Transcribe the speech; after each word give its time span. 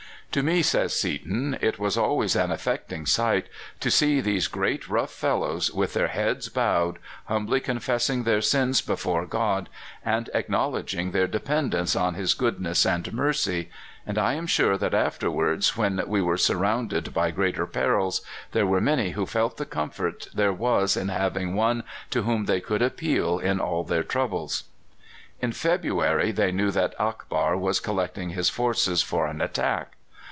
"To 0.39 0.43
me," 0.43 0.61
says 0.61 0.97
Seaton, 0.97 1.57
"it 1.59 1.77
was 1.77 1.97
always 1.97 2.37
an 2.37 2.51
affecting 2.51 3.05
sight 3.05 3.47
to 3.81 3.91
see 3.91 4.21
these 4.21 4.47
great 4.47 4.87
rough 4.87 5.11
fellows 5.11 5.69
with 5.73 5.91
their 5.93 6.07
heads 6.07 6.47
bowed, 6.47 6.99
humbly 7.25 7.59
confessing 7.59 8.23
their 8.23 8.39
sins 8.39 8.79
before 8.79 9.25
God, 9.25 9.67
and 10.05 10.29
acknowledging 10.33 11.11
their 11.11 11.27
dependence 11.27 11.97
on 11.97 12.13
His 12.13 12.33
goodness 12.33 12.85
and 12.85 13.11
mercy; 13.11 13.71
and 14.07 14.17
I 14.17 14.35
am 14.35 14.47
sure 14.47 14.77
that 14.77 14.93
afterwards, 14.93 15.75
when 15.75 16.01
we 16.07 16.21
were 16.21 16.37
surrounded 16.37 17.13
by 17.13 17.31
greater 17.31 17.65
perils, 17.67 18.21
there 18.53 18.65
were 18.65 18.79
many 18.79 19.09
who 19.09 19.25
felt 19.25 19.57
the 19.57 19.65
comfort 19.65 20.29
there 20.33 20.53
was 20.53 20.95
in 20.95 21.09
having 21.09 21.55
One 21.55 21.83
to 22.11 22.21
whom 22.21 22.45
they 22.45 22.61
could 22.61 22.81
appeal 22.81 23.37
in 23.37 23.59
all 23.59 23.83
their 23.83 24.01
troubles." 24.03 24.63
In 25.41 25.51
February 25.51 26.31
they 26.31 26.53
knew 26.53 26.71
that 26.71 26.95
Akbar 26.97 27.57
was 27.57 27.81
collecting 27.81 28.29
his 28.29 28.49
forces 28.49 29.01
for 29.03 29.27
an 29.27 29.41
attack. 29.41 29.97